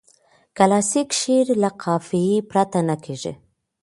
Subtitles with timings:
[0.57, 3.33] کلاسیک شعر له قافیه پرته نه کیږي.